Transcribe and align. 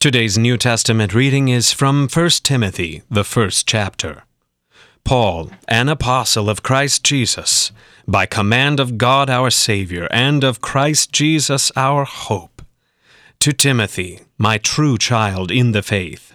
Today's 0.00 0.38
New 0.38 0.56
Testament 0.56 1.12
reading 1.12 1.48
is 1.48 1.74
from 1.74 2.08
1 2.08 2.30
Timothy, 2.42 3.02
the 3.10 3.22
first 3.22 3.68
chapter. 3.68 4.22
Paul, 5.04 5.50
an 5.68 5.90
apostle 5.90 6.48
of 6.48 6.62
Christ 6.62 7.04
Jesus, 7.04 7.70
by 8.08 8.24
command 8.24 8.80
of 8.80 8.96
God 8.96 9.28
our 9.28 9.50
Savior 9.50 10.08
and 10.10 10.42
of 10.42 10.62
Christ 10.62 11.12
Jesus 11.12 11.70
our 11.76 12.06
hope, 12.06 12.62
to 13.40 13.52
Timothy, 13.52 14.20
my 14.38 14.56
true 14.56 14.96
child 14.96 15.50
in 15.50 15.72
the 15.72 15.82
faith, 15.82 16.34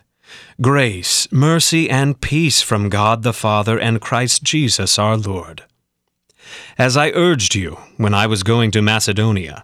grace, 0.61 1.27
mercy, 1.32 1.89
and 1.89 2.21
peace 2.21 2.61
from 2.61 2.88
God 2.88 3.23
the 3.23 3.34
Father 3.34 3.79
and 3.79 4.00
Christ 4.00 4.43
Jesus 4.43 5.00
our 5.00 5.18
Lord. 5.18 5.63
As 6.77 6.95
I 6.95 7.09
urged 7.09 7.55
you 7.55 7.79
when 7.97 8.13
I 8.13 8.27
was 8.27 8.43
going 8.43 8.70
to 8.70 8.84
Macedonia, 8.84 9.63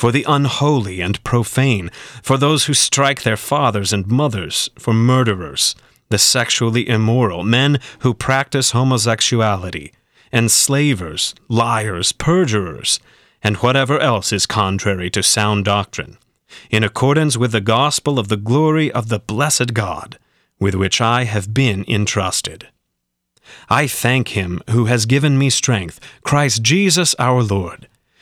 for 0.00 0.10
the 0.10 0.24
unholy 0.26 1.02
and 1.02 1.22
profane, 1.24 1.90
for 2.22 2.38
those 2.38 2.64
who 2.64 2.72
strike 2.72 3.22
their 3.22 3.36
fathers 3.36 3.92
and 3.92 4.06
mothers, 4.06 4.70
for 4.78 4.94
murderers, 4.94 5.74
the 6.08 6.16
sexually 6.16 6.88
immoral, 6.88 7.44
men 7.44 7.78
who 7.98 8.14
practice 8.14 8.70
homosexuality, 8.70 9.92
enslavers, 10.32 11.34
liars, 11.48 12.12
perjurers, 12.12 12.98
and 13.42 13.58
whatever 13.58 14.00
else 14.00 14.32
is 14.32 14.46
contrary 14.46 15.10
to 15.10 15.22
sound 15.22 15.66
doctrine, 15.66 16.16
in 16.70 16.82
accordance 16.82 17.36
with 17.36 17.52
the 17.52 17.60
gospel 17.60 18.18
of 18.18 18.28
the 18.28 18.38
glory 18.38 18.90
of 18.90 19.10
the 19.10 19.18
blessed 19.18 19.74
God, 19.74 20.18
with 20.58 20.74
which 20.74 21.02
I 21.02 21.24
have 21.24 21.52
been 21.52 21.84
entrusted. 21.86 22.68
I 23.68 23.86
thank 23.86 24.28
him 24.28 24.62
who 24.70 24.86
has 24.86 25.04
given 25.04 25.36
me 25.36 25.50
strength, 25.50 26.00
Christ 26.22 26.62
Jesus 26.62 27.14
our 27.18 27.42
Lord 27.42 27.86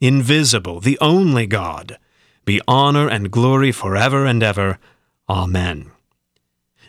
invisible, 0.00 0.80
the 0.80 0.98
only 1.00 1.46
God, 1.46 1.98
be 2.44 2.60
honor 2.66 3.08
and 3.08 3.30
glory 3.30 3.70
forever 3.70 4.24
and 4.24 4.42
ever. 4.42 4.78
Amen. 5.28 5.90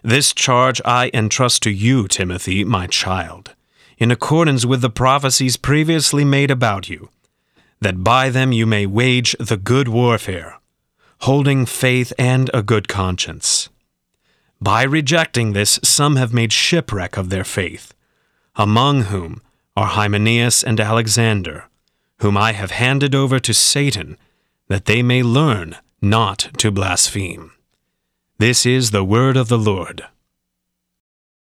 This 0.03 0.33
charge 0.33 0.81
I 0.85 1.11
entrust 1.13 1.61
to 1.63 1.69
you, 1.69 2.07
Timothy, 2.07 2.63
my 2.63 2.87
child, 2.87 3.53
in 3.97 4.09
accordance 4.09 4.65
with 4.65 4.81
the 4.81 4.89
prophecies 4.89 5.57
previously 5.57 6.25
made 6.25 6.49
about 6.49 6.89
you, 6.89 7.09
that 7.81 8.03
by 8.03 8.29
them 8.29 8.51
you 8.51 8.65
may 8.65 8.85
wage 8.85 9.35
the 9.39 9.57
good 9.57 9.87
warfare, 9.87 10.59
holding 11.21 11.65
faith 11.65 12.13
and 12.17 12.49
a 12.53 12.63
good 12.63 12.87
conscience. 12.87 13.69
By 14.59 14.83
rejecting 14.83 15.53
this, 15.53 15.79
some 15.83 16.15
have 16.15 16.33
made 16.33 16.53
shipwreck 16.53 17.17
of 17.17 17.29
their 17.29 17.43
faith, 17.43 17.93
among 18.55 19.03
whom 19.03 19.41
are 19.75 19.87
Hymenaeus 19.87 20.63
and 20.63 20.79
Alexander 20.79 21.65
whom 22.21 22.37
I 22.37 22.51
have 22.53 22.71
handed 22.71 23.15
over 23.15 23.39
to 23.39 23.53
Satan, 23.53 24.15
that 24.67 24.85
they 24.85 25.01
may 25.01 25.23
learn 25.23 25.75
not 26.01 26.49
to 26.57 26.71
blaspheme. 26.71 27.51
This 28.37 28.65
is 28.65 28.91
the 28.91 29.03
word 29.03 29.35
of 29.35 29.49
the 29.49 29.57
Lord. 29.57 30.05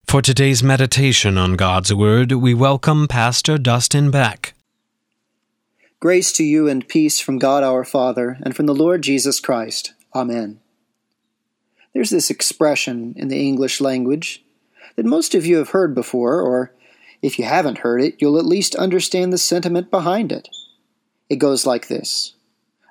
For 0.07 0.21
today's 0.21 0.63
meditation 0.63 1.39
on 1.39 1.55
God's 1.55 1.95
Word, 1.95 2.33
we 2.33 2.55
welcome 2.55 3.09
Pastor 3.09 3.57
Dustin 3.57 4.11
Beck. 4.11 4.55
Grace 5.99 6.33
to 6.33 6.45
you 6.45 6.69
and 6.69 6.87
peace 6.87 7.21
from 7.21 7.39
God 7.39 7.63
our 7.63 7.85
Father 7.85 8.39
and 8.43 8.55
from 8.55 8.67
the 8.67 8.75
Lord 8.75 9.03
Jesus 9.03 9.41
Christ. 9.41 9.95
Amen. 10.15 10.61
There's 11.93 12.11
this 12.11 12.31
expression 12.31 13.15
in 13.17 13.29
the 13.29 13.47
English 13.47 13.81
language 13.81 14.45
that 14.97 15.07
most 15.07 15.35
of 15.35 15.47
you 15.47 15.57
have 15.59 15.71
heard 15.71 15.95
before, 15.95 16.41
or 16.41 16.73
if 17.23 17.39
you 17.39 17.45
haven't 17.45 17.79
heard 17.79 18.03
it, 18.03 18.17
you'll 18.19 18.39
at 18.39 18.45
least 18.45 18.75
understand 18.75 19.33
the 19.33 19.39
sentiment 19.39 19.91
behind 19.91 20.31
it. 20.31 20.49
It 21.29 21.37
goes 21.37 21.67
like 21.67 21.89
this 21.89 22.35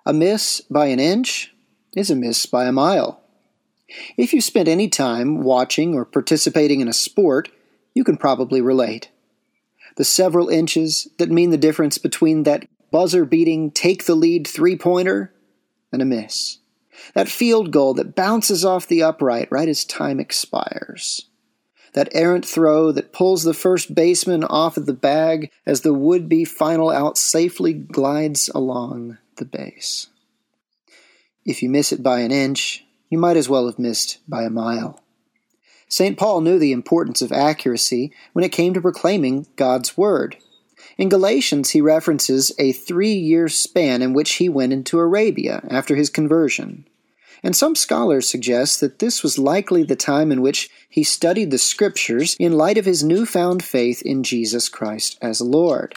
A 0.06 0.14
miss 0.14 0.62
by 0.62 0.88
an 0.88 1.00
inch 1.00 1.54
is 1.96 2.10
a 2.10 2.16
miss 2.16 2.46
by 2.46 2.66
a 2.66 2.72
mile. 2.72 3.22
If 4.18 4.34
you 4.34 4.42
spent 4.42 4.68
any 4.68 4.90
time 4.90 5.44
watching 5.44 5.94
or 5.94 6.06
participating 6.06 6.82
in 6.82 6.88
a 6.88 6.94
sport, 6.94 7.50
you 7.94 8.04
can 8.04 8.18
probably 8.18 8.62
relate. 8.62 9.10
The 9.98 10.04
several 10.04 10.50
inches 10.50 11.08
that 11.20 11.30
mean 11.30 11.52
the 11.52 11.58
difference 11.58 12.00
between 12.00 12.44
that 12.44 12.68
buzzer 12.92 13.26
beating 13.26 13.70
take 13.70 14.06
the 14.06 14.16
lead 14.16 14.48
three 14.48 14.76
pointer 14.76 15.32
and 15.92 16.02
a 16.02 16.06
miss. 16.06 16.58
That 17.14 17.30
field 17.30 17.72
goal 17.72 17.94
that 17.96 18.16
bounces 18.16 18.66
off 18.66 18.88
the 18.88 19.04
upright 19.04 19.48
right 19.52 19.68
as 19.68 19.86
time 19.86 20.20
expires 20.20 21.28
that 21.94 22.10
errant 22.12 22.46
throw 22.46 22.92
that 22.92 23.14
pulls 23.14 23.44
the 23.44 23.54
first 23.54 23.96
baseman 23.96 24.44
off 24.44 24.78
of 24.78 24.86
the 24.86 24.94
bag 24.94 25.52
as 25.66 25.82
the 25.82 25.94
would 25.94 26.28
be 26.28 26.46
final 26.46 26.90
out 26.90 27.18
safely 27.18 27.74
glides 27.74 28.50
along 28.50 29.18
the 29.38 29.46
base. 29.46 30.08
If 31.46 31.62
you 31.62 31.70
miss 31.70 31.92
it 31.92 32.04
by 32.04 32.22
an 32.22 32.32
inch, 32.32 32.86
you 33.10 33.18
might 33.18 33.38
as 33.38 33.50
well 33.50 33.66
have 33.68 33.80
missed 33.80 34.20
by 34.28 34.44
a 34.44 34.50
mile. 34.50 35.00
St. 35.88 36.18
Paul 36.18 36.42
knew 36.42 36.58
the 36.58 36.72
importance 36.72 37.22
of 37.22 37.32
accuracy 37.32 38.12
when 38.34 38.44
it 38.44 38.52
came 38.52 38.74
to 38.74 38.82
proclaiming 38.82 39.46
God's 39.56 39.96
Word. 39.96 40.38
In 40.98 41.10
Galatians, 41.10 41.72
he 41.72 41.82
references 41.82 42.52
a 42.58 42.72
three 42.72 43.14
year 43.14 43.48
span 43.48 44.02
in 44.02 44.14
which 44.14 44.34
he 44.34 44.50
went 44.50 44.74
into 44.74 45.00
Arabia 45.00 45.62
after 45.70 45.96
his 45.96 46.10
conversion 46.10 46.88
and 47.44 47.56
some 47.56 47.76
scholars 47.76 48.28
suggest 48.28 48.80
that 48.80 49.00
this 49.00 49.22
was 49.22 49.38
likely 49.38 49.84
the 49.84 49.98
time 49.98 50.32
in 50.32 50.42
which 50.42 50.70
he 50.90 51.04
studied 51.04 51.52
the 51.52 51.58
Scriptures 51.58 52.36
in 52.40 52.54
light 52.54 52.78
of 52.78 52.86
his 52.86 53.04
newfound 53.04 53.64
faith 53.64 54.02
in 54.02 54.24
Jesus 54.24 54.70
Christ 54.70 55.18
as 55.22 55.42
Lord. 55.42 55.96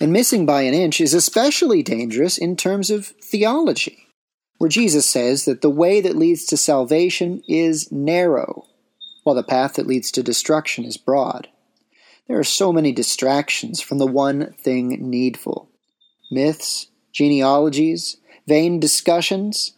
And 0.00 0.12
missing 0.12 0.46
by 0.46 0.62
an 0.62 0.74
inch 0.74 1.00
is 1.00 1.14
especially 1.14 1.82
dangerous 1.82 2.38
in 2.38 2.56
terms 2.56 2.90
of 2.90 3.06
theology, 3.06 4.08
where 4.58 4.70
Jesus 4.70 5.06
says 5.06 5.44
that 5.44 5.60
the 5.60 5.70
way 5.70 6.00
that 6.00 6.16
leads 6.16 6.44
to 6.46 6.56
salvation 6.56 7.42
is 7.48 7.90
narrow, 7.92 8.66
while 9.22 9.36
the 9.36 9.42
path 9.42 9.74
that 9.74 9.86
leads 9.86 10.10
to 10.12 10.22
destruction 10.22 10.84
is 10.84 10.96
broad. 10.96 11.48
There 12.26 12.38
are 12.38 12.44
so 12.44 12.72
many 12.72 12.92
distractions 12.92 13.80
from 13.80 13.98
the 13.98 14.06
one 14.06 14.52
thing 14.52 15.08
needful 15.08 15.70
myths, 16.30 16.88
genealogies, 17.12 18.18
vain 18.46 18.78
discussions. 18.78 19.72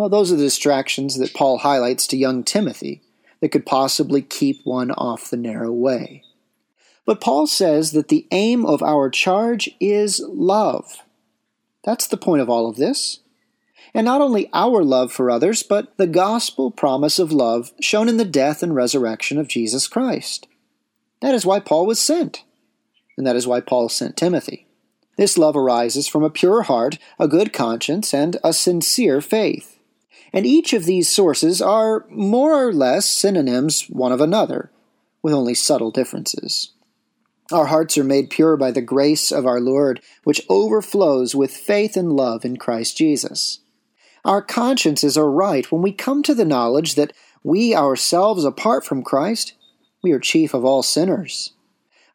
Well, 0.00 0.08
those 0.08 0.32
are 0.32 0.36
the 0.36 0.44
distractions 0.44 1.18
that 1.18 1.34
Paul 1.34 1.58
highlights 1.58 2.06
to 2.06 2.16
young 2.16 2.42
Timothy 2.42 3.02
that 3.40 3.50
could 3.50 3.66
possibly 3.66 4.22
keep 4.22 4.62
one 4.64 4.92
off 4.92 5.28
the 5.28 5.36
narrow 5.36 5.70
way. 5.70 6.24
But 7.04 7.20
Paul 7.20 7.46
says 7.46 7.92
that 7.92 8.08
the 8.08 8.26
aim 8.30 8.64
of 8.64 8.82
our 8.82 9.10
charge 9.10 9.68
is 9.78 10.18
love. 10.26 11.04
That's 11.84 12.06
the 12.06 12.16
point 12.16 12.40
of 12.40 12.48
all 12.48 12.66
of 12.66 12.76
this. 12.76 13.20
And 13.92 14.06
not 14.06 14.22
only 14.22 14.48
our 14.54 14.82
love 14.82 15.12
for 15.12 15.30
others, 15.30 15.62
but 15.62 15.94
the 15.98 16.06
gospel 16.06 16.70
promise 16.70 17.18
of 17.18 17.30
love 17.30 17.70
shown 17.82 18.08
in 18.08 18.16
the 18.16 18.24
death 18.24 18.62
and 18.62 18.74
resurrection 18.74 19.36
of 19.36 19.48
Jesus 19.48 19.86
Christ. 19.86 20.48
That 21.20 21.34
is 21.34 21.44
why 21.44 21.60
Paul 21.60 21.84
was 21.84 21.98
sent. 21.98 22.42
And 23.18 23.26
that 23.26 23.36
is 23.36 23.46
why 23.46 23.60
Paul 23.60 23.90
sent 23.90 24.16
Timothy. 24.16 24.66
This 25.18 25.36
love 25.36 25.56
arises 25.56 26.08
from 26.08 26.24
a 26.24 26.30
pure 26.30 26.62
heart, 26.62 26.96
a 27.18 27.28
good 27.28 27.52
conscience, 27.52 28.14
and 28.14 28.38
a 28.42 28.54
sincere 28.54 29.20
faith. 29.20 29.76
And 30.32 30.46
each 30.46 30.72
of 30.72 30.84
these 30.84 31.14
sources 31.14 31.60
are 31.60 32.06
more 32.10 32.66
or 32.66 32.72
less 32.72 33.08
synonyms 33.08 33.86
one 33.88 34.12
of 34.12 34.20
another, 34.20 34.70
with 35.22 35.34
only 35.34 35.54
subtle 35.54 35.90
differences. 35.90 36.72
Our 37.52 37.66
hearts 37.66 37.98
are 37.98 38.04
made 38.04 38.30
pure 38.30 38.56
by 38.56 38.70
the 38.70 38.80
grace 38.80 39.32
of 39.32 39.44
our 39.44 39.60
Lord, 39.60 40.00
which 40.22 40.46
overflows 40.48 41.34
with 41.34 41.50
faith 41.50 41.96
and 41.96 42.12
love 42.12 42.44
in 42.44 42.56
Christ 42.56 42.96
Jesus. 42.96 43.58
Our 44.24 44.40
consciences 44.40 45.18
are 45.18 45.30
right 45.30 45.70
when 45.72 45.82
we 45.82 45.92
come 45.92 46.22
to 46.22 46.34
the 46.34 46.44
knowledge 46.44 46.94
that 46.94 47.12
we 47.42 47.74
ourselves, 47.74 48.44
apart 48.44 48.84
from 48.84 49.02
Christ, 49.02 49.54
we 50.02 50.12
are 50.12 50.20
chief 50.20 50.54
of 50.54 50.64
all 50.64 50.82
sinners. 50.82 51.54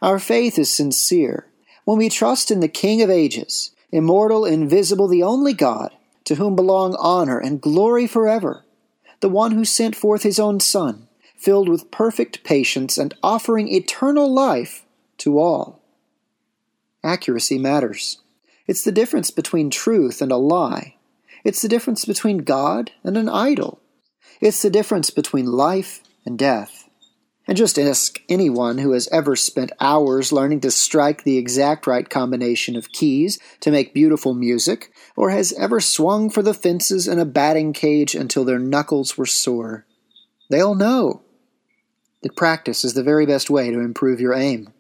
Our 0.02 0.20
faith 0.20 0.58
is 0.58 0.70
sincere 0.70 1.48
when 1.84 1.98
we 1.98 2.10
trust 2.10 2.50
in 2.50 2.60
the 2.60 2.68
King 2.68 3.02
of 3.02 3.10
ages, 3.10 3.72
immortal, 3.92 4.46
invisible, 4.46 5.08
the 5.08 5.24
only 5.24 5.54
God, 5.54 5.92
to 6.26 6.36
whom 6.36 6.56
belong 6.56 6.96
honor 7.00 7.40
and 7.40 7.62
glory 7.62 8.08
forever, 8.08 8.66
the 9.22 9.30
one 9.30 9.52
who 9.52 9.66
sent 9.66 9.96
forth 9.96 10.24
his 10.24 10.40
own 10.40 10.60
Son, 10.60 11.08
filled 11.38 11.70
with 11.70 11.92
perfect 11.92 12.44
patience 12.44 12.98
and 12.98 13.14
offering 13.24 13.68
eternal 13.68 14.32
life 14.32 14.86
to 15.18 15.40
all. 15.40 15.82
Accuracy 17.04 17.58
matters. 17.58 18.20
It's 18.68 18.84
the 18.84 18.92
difference 18.92 19.32
between 19.32 19.70
truth 19.70 20.22
and 20.22 20.32
a 20.32 20.38
lie. 20.38 20.96
It's 21.44 21.62
the 21.62 21.70
difference 21.70 22.04
between 22.06 22.40
God 22.40 22.92
and 23.04 23.16
an 23.16 23.30
idol. 23.30 23.80
It's 24.42 24.62
the 24.62 24.72
difference 24.72 25.12
between 25.12 25.46
life 25.46 26.02
and 26.26 26.38
death. 26.38 26.85
And 27.48 27.56
just 27.56 27.78
ask 27.78 28.20
anyone 28.28 28.80
who 28.80 28.94
has 28.94 29.08
ever 29.10 29.36
spent 29.36 29.72
hours 29.80 30.32
learning 30.32 30.62
to 30.62 30.72
strike 30.72 31.24
the 31.24 31.38
exact 31.38 31.86
right 31.86 32.10
combination 32.10 32.76
of 32.76 32.92
keys 32.92 33.40
to 33.60 33.70
make 33.70 33.94
beautiful 33.94 34.34
music, 34.34 34.92
or 35.16 35.30
has 35.30 35.54
ever 35.54 35.80
swung 35.80 36.32
for 36.32 36.42
the 36.42 36.56
fences 36.56 37.08
in 37.08 37.20
a 37.20 37.26
batting 37.26 37.72
cage 37.72 38.16
until 38.16 38.46
their 38.46 38.58
knuckles 38.58 39.16
were 39.16 39.28
sore. 39.28 39.86
They'll 40.50 40.76
know 40.76 41.22
that 42.24 42.36
practice 42.36 42.84
is 42.84 42.96
the 42.96 43.04
very 43.04 43.28
best 43.28 43.52
way 43.52 43.70
to 43.70 43.80
improve 43.80 44.20
your 44.20 44.34
aim. 44.34 44.74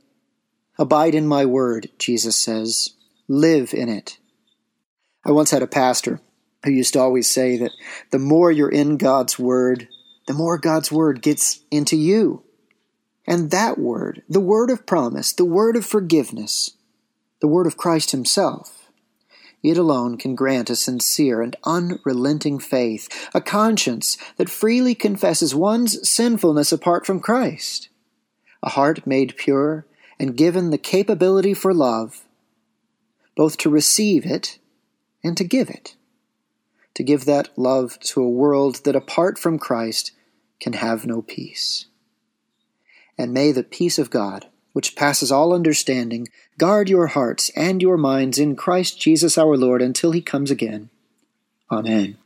Abide 0.79 1.13
in 1.13 1.27
my 1.27 1.45
word, 1.45 1.89
Jesus 1.99 2.35
says. 2.35 2.95
Live 3.27 3.73
in 3.73 3.89
it. 3.89 4.17
I 5.23 5.31
once 5.31 5.51
had 5.51 5.61
a 5.61 5.67
pastor 5.67 6.19
who 6.63 6.71
used 6.71 6.93
to 6.93 6.99
always 6.99 7.29
say 7.29 7.57
that 7.57 7.71
the 8.11 8.19
more 8.19 8.51
you're 8.51 8.69
in 8.69 8.97
God's 8.97 9.37
word, 9.37 9.87
the 10.27 10.33
more 10.33 10.57
God's 10.57 10.91
word 10.91 11.21
gets 11.21 11.63
into 11.69 11.95
you. 11.95 12.43
And 13.27 13.51
that 13.51 13.77
word, 13.77 14.23
the 14.29 14.39
word 14.39 14.69
of 14.69 14.85
promise, 14.85 15.33
the 15.33 15.45
word 15.45 15.75
of 15.75 15.85
forgiveness, 15.85 16.71
the 17.41 17.47
word 17.47 17.67
of 17.67 17.77
Christ 17.77 18.11
Himself, 18.11 18.85
it 19.63 19.77
alone 19.77 20.17
can 20.17 20.35
grant 20.35 20.69
a 20.69 20.75
sincere 20.75 21.41
and 21.41 21.55
unrelenting 21.63 22.59
faith, 22.59 23.29
a 23.33 23.41
conscience 23.41 24.15
that 24.37 24.49
freely 24.49 24.93
confesses 24.93 25.55
one's 25.55 26.07
sinfulness 26.07 26.71
apart 26.71 27.05
from 27.05 27.19
Christ, 27.19 27.89
a 28.61 28.69
heart 28.69 29.07
made 29.07 29.37
pure 29.37 29.87
and 30.19 30.37
given 30.37 30.69
the 30.69 30.77
capability 30.77 31.53
for 31.53 31.73
love, 31.73 32.25
both 33.35 33.57
to 33.57 33.69
receive 33.69 34.25
it 34.25 34.59
and 35.23 35.35
to 35.35 35.43
give 35.43 35.69
it, 35.69 35.95
to 36.93 37.03
give 37.03 37.25
that 37.25 37.49
love 37.57 37.99
to 38.01 38.21
a 38.21 38.29
world 38.29 38.81
that 38.83 38.95
apart 38.95 39.39
from 39.39 39.57
Christ 39.57 40.11
can 40.59 40.73
have 40.73 41.07
no 41.07 41.23
peace. 41.23 41.87
And 43.17 43.33
may 43.33 43.51
the 43.51 43.63
peace 43.63 43.97
of 43.97 44.09
God, 44.09 44.47
which 44.73 44.95
passes 44.95 45.31
all 45.31 45.53
understanding, 45.53 46.27
guard 46.57 46.89
your 46.89 47.07
hearts 47.07 47.49
and 47.55 47.81
your 47.81 47.97
minds 47.97 48.37
in 48.37 48.55
Christ 48.55 48.99
Jesus 48.99 49.37
our 49.37 49.55
Lord 49.55 49.81
until 49.81 50.11
he 50.11 50.21
comes 50.21 50.51
again. 50.51 50.89
Amen. 51.71 52.17